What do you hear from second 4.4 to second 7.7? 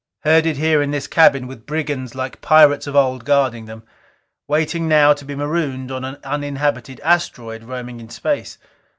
Waiting now to be marooned on an uninhabited asteroid